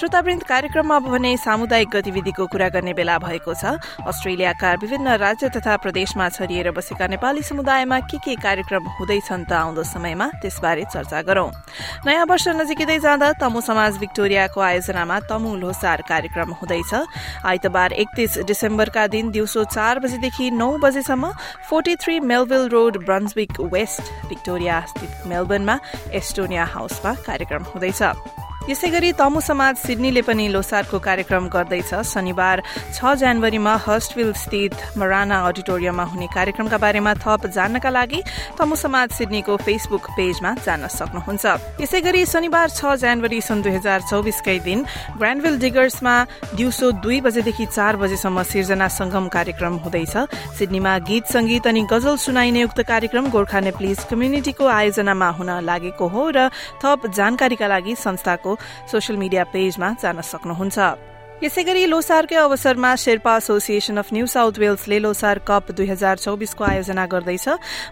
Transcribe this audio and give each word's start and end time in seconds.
श्रोतावृन्द 0.00 0.42
कार्यक्रममा 0.48 0.96
अब 0.96 1.06
भने 1.12 1.36
सामुदायिक 1.36 1.88
गतिविधिको 1.92 2.46
कुरा 2.48 2.68
गर्ने 2.72 2.92
बेला 2.96 3.16
भएको 3.20 3.52
छ। 3.52 3.76
अस्ट्रेलियाका 4.00 4.72
विभिन्न 4.80 5.16
राज्य 5.20 5.48
तथा 5.52 5.76
प्रदेशमा 5.76 6.28
छरिएर 6.30 6.70
बसेका 6.72 7.06
नेपाली 7.06 7.42
समुदायमा 7.44 7.98
के 8.08 8.18
के 8.24 8.34
कार्यक्रम 8.40 8.88
हुँदैछन् 8.96 9.44
त 9.44 9.52
आउँदो 9.52 9.82
समयमा 9.84 10.26
त्यसबारे 10.40 10.84
चर्चा 10.88 11.20
गरौं। 11.20 11.50
नयाँ 12.08 12.24
वर्ष 12.24 12.48
नजिकै 12.48 12.98
जाँदा 12.98 13.32
तमु 13.44 13.60
समाज 13.60 13.98
विक्टोरियाको 14.00 14.60
आयोजनामा 14.60 15.20
तमु 15.28 15.54
लोसार 15.60 16.02
कार्यक्रम 16.08 16.56
हुँदैछ। 16.56 16.92
आइतबार 17.44 17.92
एकतीस 18.00 18.38
डिसेम्बरका 18.48 19.06
दिन 19.12 19.30
दिउँसो 19.36 19.64
चार 19.68 20.00
बजेदेखि 20.00 20.50
नौ 20.56 20.70
बजेसम्म 20.80 21.32
forty 21.68 21.96
three 22.00 22.20
Melville 22.24 22.68
Road 22.72 23.04
Brunswick 23.04 23.60
West 23.68 24.28
Victoria 24.28 24.80
स्थित 24.88 25.26
मेलबर्नमा 25.28 25.78
एस्टोनिया 26.16 26.64
हाउसमा 26.64 27.14
कार्यक्रम 27.28 27.68
हुँदैछ। 27.68 28.48
यसै 28.68 28.88
गरी 28.92 29.10
तमु 29.16 29.40
समाज 29.40 29.76
सिडनीले 29.80 30.22
पनि 30.22 30.46
लोसारको 30.52 30.98
कार्यक्रम 31.00 31.48
गर्दैछ। 31.48 31.90
शनिबार 32.04 32.62
छ 32.92 33.00
जनवरीमा 33.16 33.74
हर्स्टविल 33.86 34.32
स्थित 34.36 34.74
मराना 35.00 35.36
अडिटोरियममा 35.48 36.04
हुने 36.04 36.26
कार्यक्रमका 36.28 36.78
बारेमा 36.84 37.12
थप 37.24 37.46
जान्नका 37.56 37.90
लागि 37.90 38.20
तमु 38.60 38.76
समाज 38.76 39.08
सिडनीको 39.16 39.56
फेसबुक 39.64 40.04
पेजमा 40.12 40.50
जान 40.60 40.86
सक्नुहुन्छ। 40.92 41.44
यसै 41.80 42.00
गरी 42.04 42.20
शनिबार 42.28 42.68
छ 42.68 43.00
जनवरी 43.00 43.40
सन् 43.40 43.62
दुई 43.64 43.72
हजार 43.80 44.00
चौबिसकै 44.10 44.58
दिन 44.60 44.84
ग्रान्डविल 45.16 45.56
डिगर्समा 45.64 46.14
दिउँसो 46.52 46.86
दुई 47.00 47.20
बजेदेखि 47.24 47.66
चार 47.66 47.96
बजेसम्म 47.96 48.42
सिर्जना 48.44 48.88
संगम 48.92 49.28
कार्यक्रम 49.32 49.74
हुँदैछ। 49.82 50.14
सिडनीमा 50.60 50.98
गीत 51.08 51.32
संगीत 51.32 51.66
अनि 51.66 51.82
गजल 51.88 52.16
सुनाइने 52.20 52.64
उक्त 52.68 52.80
कार्यक्रम 52.84 53.32
गोर्खा 53.32 53.60
नेप्लिज 53.66 54.04
कम्युनिटीको 54.12 54.64
आयोजनामा 54.68 55.28
हुन 55.40 55.50
लागेको 55.64 56.06
हो 56.12 56.28
र 56.36 56.48
थप 56.84 57.08
जानकारीका 57.08 57.66
लागि 57.66 57.94
संस्थाको 57.96 58.49
सोसियल 58.90 59.16
मिडिया 59.18 59.44
पेजमा 59.52 59.88
जान 60.02 60.20
सक्नुहुन्छ। 60.20 61.09
यसै 61.40 61.62
गरी 61.64 61.84
लोसारकै 61.88 62.36
अवसरमा 62.36 62.88
Sherpa 63.00 63.34
Association 63.40 63.96
of 63.96 64.08
New 64.12 64.26
South 64.28 64.58
Wellesley 64.60 64.96
Losar 65.00 65.38
cup 65.48 65.70
दुई 65.72 65.86
हजार 65.88 66.16
चौबिसको 66.20 66.64
आयोजना 66.64 67.04
गर्दैछ। 67.12 67.46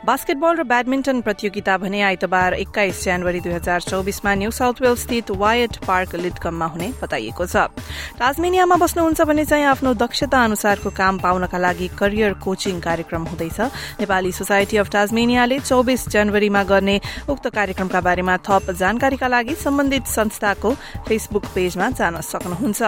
बास्केटबल 0.05 0.52
र 0.52 0.62
ब्याडमिन्टन 0.68 1.20
प्रतियोगिता 1.24 1.77
भने 1.80 2.00
आइतबार 2.08 2.55
एक्काइस 2.60 3.05
जनवरी 3.05 3.40
दुई 3.40 3.52
हजार 3.52 3.80
चौबिसमा 3.88 4.34
न्यू 4.34 4.50
साउथ 4.52 4.82
वेल्स 4.84 5.00
स्थित 5.00 5.30
वायट 5.40 5.80
पार्क 5.88 6.20
लिडकममा 6.20 6.66
हुने 6.68 6.88
बताइएको 7.00 7.46
छ। 7.48 7.72
टाजमेनियामा 8.20 8.77
बस्नुहुन्छ 8.84 9.20
भने 9.24 9.44
चाहिँ 9.48 9.64
आफ्नो 9.72 9.94
दक्षता 9.96 10.44
अनुसारको 10.44 10.90
काम 11.00 11.18
पाउनका 11.24 11.58
लागि 11.58 11.88
करियर 11.96 12.36
कोचिङ 12.44 12.84
कार्यक्रम 12.84 13.33
हुँदैछ। 13.33 13.58
नेपाली 14.05 14.33
सोसाइटी 14.40 14.77
अफ 14.77 14.92
टाजमेनियाले 14.92 15.58
चौबिस 15.64 16.08
जनवरीमा 16.12 16.62
गर्ने 16.68 17.00
उक्त 17.33 17.48
कार्यक्रमका 17.56 18.00
बारेमा 18.05 18.36
थप 18.44 18.77
जानकारीका 18.77 19.28
लागि 19.33 19.55
सम्बन्धित 19.64 20.05
संस्थाको 20.05 20.77
फेसबुक 21.08 21.44
पेजमा 21.56 21.90
जान 21.96 22.20
सक्नुहुन्छ। 22.20 22.83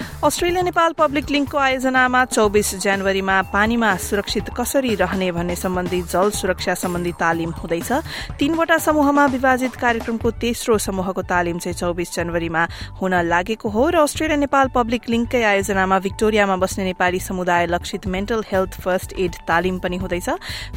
अस्ट्रेलिया 0.00 0.62
नेपाल 0.62 0.92
पब्लिक 0.92 1.30
लिङ्कको 1.30 1.58
आयोजनामा 1.58 2.24
चौबिस 2.26 2.74
जनवरीमा 2.82 3.36
पानीमा 3.52 3.90
सुरक्षित 3.98 4.50
कसरी 4.56 4.94
रहने 4.94 5.30
भन्ने 5.32 5.56
सम्बन्धी 5.56 6.00
जल 6.12 6.30
सुरक्षा 6.30 6.74
सम्बन्धी 6.74 7.12
तालिम 7.20 7.50
हुँदैछ। 7.52 7.90
तीनवटा 8.38 8.78
समूहमा 8.78 9.24
विभाजित 9.26 9.76
कार्यक्रमको 9.76 10.30
तेस्रो 10.40 10.78
समूहको 10.78 11.22
तालिम 11.24 11.58
चाहिँ 11.58 11.76
चौबिस 11.76 12.14
जनवरीमा 12.14 12.62
हुन 13.00 13.14
लागेको 13.26 13.68
हो 13.68 13.88
र 13.90 13.96
अस्ट्रेलिया 14.00 14.38
नेपाल 14.44 14.68
पब्लिक 14.74 15.08
लिङ्ककै 15.08 15.42
आयोजनामा 15.42 15.96
विक्टोरियामा 16.06 16.56
बस्ने 16.56 16.84
नेपाली 16.84 17.20
समुदाय 17.20 17.66
लक्षित 17.66 18.06
मेन्टल 18.06 18.44
हेल्थ 18.52 18.80
फर्स्ट 18.80 19.12
एड 19.18 19.34
तालिम 19.48 19.78
पनि 19.78 19.96
हुँदैछ 19.96 20.28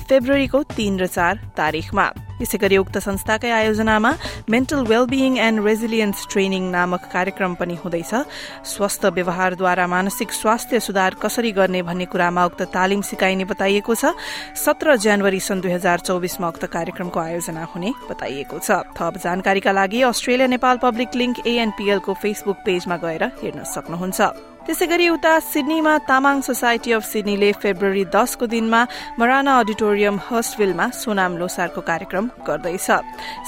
फेब्रुअरीको 0.07 0.63
तीन 0.75 0.99
र 0.99 1.07
चार 1.07 1.51
तारीकमा 1.57 2.07
यसै 2.41 2.57
गरी 2.57 2.77
उक्त 2.77 2.97
संस्थाकै 2.97 3.51
आयोजनामा 3.51 4.11
mental 4.49 4.81
wellbeing 4.85 5.37
and 5.37 5.63
resilience 5.65 6.27
training 6.31 6.63
नामक 6.71 7.01
कार्यक्रम 7.13 7.53
पनि 7.55 7.75
हुँदैछ। 7.83 8.11
स्वस्थ 8.65 9.05
व्यवहारद्वारा 9.13 9.87
मानसिक 9.87 10.31
स्वास्थ्य 10.33 10.79
सुधार 10.79 11.13
कसरी 11.21 11.51
गर्ने 11.51 11.81
भन्ने 11.81 12.05
कुरामा 12.05 12.45
उक्त 12.45 12.61
तालिम 12.73 13.01
सिकाइने 13.03 13.45
बताइएको 13.45 13.95
छ। 13.95 14.13
सत्र 14.55 14.95
जनवरी 14.97 15.39
सन् 15.39 15.61
दुई 15.61 15.71
हजार 15.71 15.99
चौबिसमा 15.99 16.47
उक्त 16.47 16.65
कार्यक्रमको 16.67 17.19
आयोजना 17.19 17.63
हुने 17.65 17.93
बताइएको 18.09 18.59
छ। 18.59 18.83
थप 18.93 19.17
जानकारीका 19.23 19.71
लागि 19.71 20.01
अस्ट्रेलिया 20.03 20.47
नेपाल 20.47 20.77
पब्लिक 20.79 21.15
लिङ्क 21.15 21.47
एएनपीएलको 21.47 22.13
फेसबुक 22.13 22.57
पेजमा 22.65 22.97
गएर 22.97 23.23
हेर्न 23.41 23.63
सक्नुहुन्छ। 23.65 24.52
त्यसै 24.63 24.85
गरी 24.87 25.07
उता 25.11 25.31
सिडनीमा 25.43 25.93
तामाङ 26.07 26.35
सोसाइटी 26.47 26.91
अफ 26.95 27.03
सिडनीले 27.03 27.49
फेब्रुअरी 27.61 28.03
दसको 28.15 28.45
दिनमा 28.47 28.79
मराना 29.19 29.53
अडिटोरियम 29.59 30.19
हर्स्टविलमा 30.27 30.85
सोनाम 30.95 31.31
लोसारको 31.37 31.81
कार्यक्रम 31.89 32.29
गर्दैछ। 32.47 32.87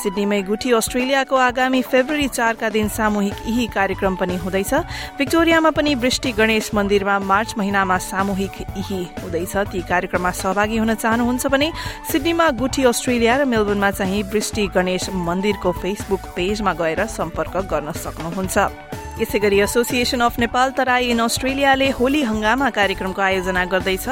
सिडनीमै 0.02 0.42
गुठी 0.50 0.72
अस्ट्रेलियाको 0.76 1.36
आगामी 1.40 1.82
फेब्रुअरी 1.92 2.28
चारका 2.28 2.70
दिन 2.76 2.88
सामूहिक 2.98 3.36
यही 3.48 3.68
कार्यक्रम 3.78 4.16
पनि 4.20 4.36
हुँदैछ। 4.44 4.74
विक्टोरियामा 5.20 5.72
पनि 5.72 5.96
वृष्टि 6.04 6.32
गणेश 6.36 6.70
मन्दिरमा 6.76 7.16
मार्च 7.32 7.54
महिनामा 7.58 7.98
सामूहिक 8.10 8.62
यही 8.62 9.02
हुँदैछ। 9.24 9.56
ती 9.72 9.82
कार्यक्रममा 9.88 10.32
सहभागी 10.42 10.78
हुन 10.78 10.94
चाहनुहुन्छ 10.96 11.48
भने 11.48 11.72
सिडनीमा 12.12 12.50
गुठी 12.60 12.84
अस्ट्रेलिया 12.92 13.38
र 13.38 13.46
मेलबर्नमा 13.48 13.92
चाहिँ 13.92 14.22
वृष्टि 14.36 14.68
गणेश 14.76 15.10
मन्दिरको 15.30 15.72
फेसबुक 15.80 16.22
पेजमा 16.36 16.74
गएर 16.76 17.06
सम्पर्क 17.08 17.56
गर्न 17.72 17.92
सक्नुहुन्छ। 18.04 19.05
यसै 19.16 19.40
गरी 19.40 19.60
association 19.62 20.20
of 20.22 20.40
Nepal 20.40 20.72
Terai 20.78 21.10
in 21.10 21.20
अस्ट्रेलियाले 21.20 21.90
Holi 21.98 22.22
हंगामा 22.24 22.70
कार्यक्रमको 22.70 23.22
आयोजना 23.22 23.64
गर्दैछ। 23.66 24.08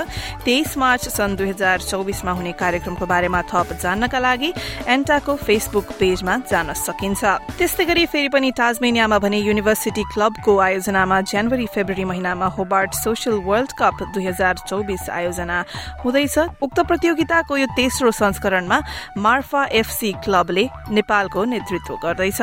तेइस 0.46 0.78
मार्च 0.78 1.08
सन् 1.09 1.36
दुई 1.36 1.50
हजार 1.50 1.80
चौबिसमा 1.81 2.31
हुने 2.31 2.52
कार्यक्रमको 2.56 3.06
बारेमा 3.06 3.42
थप 3.52 3.74
जान्नका 3.84 4.19
लागि 4.19 4.53
एन्टाको 4.88 5.36
फेसबुक 5.44 5.92
पेजमा 6.00 6.38
जान 6.47 6.74
सकिन्छ। 6.74 7.24
त्यस्तै 7.59 7.86
गरी 7.86 8.06
फेरि 8.06 8.30
पनि 8.30 8.52
टाजमेनियामा 8.56 9.18
भने 9.19 9.40
युनिभर्सिटी 9.40 10.03
क्लबको 10.13 10.58
आयोजनामा 10.58 11.22
जनवरी 11.28 11.68
फेब्रुअरी 11.68 12.06
महिनामा 12.06 12.47
होबार्ट 12.56 12.94
सोसियल 12.96 13.36
वर्ल्ड 13.44 13.72
कप 13.80 14.03
दुई 14.13 14.25
हजार 14.25 14.63
चौबिस 14.68 15.09
आयोजना 15.12 15.58
हुँदैछ। 16.06 16.38
उक्त 16.63 16.80
प्रतियोगिताको 16.80 17.58
यो 17.58 17.68
तेस्रो 17.75 18.12
संस्करणमा 18.13 18.78
मार्फा 19.19 19.66
एफसी 19.74 20.12
क्लबले 20.24 20.69
नेपालको 20.92 21.44
नेतृत्व 21.46 22.00
गर्दैछ। 22.03 22.42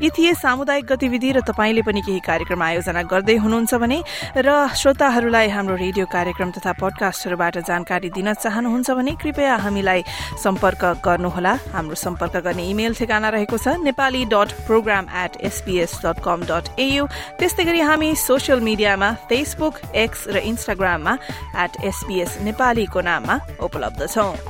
यी 0.00 0.08
थिए 0.16 0.32
सामुदायिक 0.34 0.84
गतिविधि 0.86 1.30
र 1.32 1.40
तपाईँले 1.44 1.82
पनि 1.84 2.00
केही 2.00 2.20
कार्यक्रम 2.24 2.62
आयोजना 2.62 3.02
गर्दै 3.04 3.36
हुनुहुन्छ 3.36 3.74
भने 3.76 3.98
र 4.32 4.48
श्रोताहरूलाई 4.72 5.48
हाम्रो 5.52 5.76
रेडियो 5.76 6.06
कार्यक्रम 6.08 6.50
तथा 6.56 6.72
पडकास्टहरूबाट 6.80 7.58
जानकारी 7.68 8.08
दिन 8.08 8.32
चाहनुहुन्छ 8.32 8.90
भने 8.96 9.12
कृपया 9.20 9.56
हामीलाई 9.60 10.00
सम्पर्क 10.40 11.04
गर्नुहोला। 11.04 11.52
हाम्रो 11.76 11.96
सम्पर्क 12.00 12.36
गर्ने 12.48 12.64
इमेल 12.64 12.94
ठेगाना 12.96 13.28
रहेको 13.28 13.56
छ 13.60 13.76
Nepali 13.84 14.24
dot 14.32 14.48
program 14.64 15.04
at 15.24 15.36
SBS 15.44 16.00
dot 16.00 16.24
com 16.24 16.48
dot 16.48 16.80
AU 16.80 17.04
त्यस्तै 17.36 17.64
गरी 17.68 17.80
हामी 17.84 18.14
सोसियल 18.16 18.60
मिडियामा 18.64 19.12
फेसबुक 19.28 19.74
एक्स 20.04 20.26
र 20.32 20.40
इन्स्टाग्राममा 20.48 21.14
एट 21.60 21.84
एसपीएस 21.84 22.38
नेपालीको 22.48 23.00
नाममा 23.04 23.38
उपलब्ध 23.60 24.08
छौं। 24.08 24.49